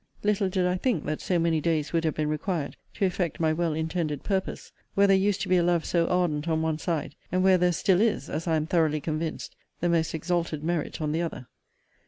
Little 0.23 0.49
did 0.49 0.65
I 0.65 0.77
think 0.77 1.05
that 1.05 1.21
so 1.21 1.37
many 1.37 1.61
days 1.61 1.93
would 1.93 2.05
have 2.05 2.15
been 2.15 2.27
required 2.27 2.75
to 2.95 3.05
effect 3.05 3.39
my 3.39 3.53
well 3.53 3.73
intended 3.73 4.23
purpose, 4.23 4.71
where 4.95 5.05
there 5.05 5.15
used 5.15 5.41
to 5.41 5.47
be 5.47 5.57
a 5.57 5.63
love 5.63 5.85
so 5.85 6.07
ardent 6.07 6.47
on 6.47 6.63
one 6.63 6.79
side, 6.79 7.13
and 7.31 7.43
where 7.43 7.59
there 7.59 7.71
still 7.71 8.01
is, 8.01 8.27
as 8.27 8.47
I 8.47 8.55
am 8.55 8.65
thoroughly 8.65 8.99
convinced, 8.99 9.55
the 9.79 9.89
most 9.89 10.15
exalted 10.15 10.63
merit 10.63 11.01
on 11.01 11.11
the 11.11 11.21
other! 11.21 11.49